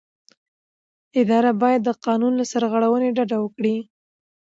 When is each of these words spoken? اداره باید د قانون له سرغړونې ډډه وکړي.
اداره 1.21 1.51
باید 1.61 1.81
د 1.85 1.89
قانون 2.05 2.33
له 2.39 2.45
سرغړونې 2.51 3.09
ډډه 3.17 3.37
وکړي. 3.41 3.75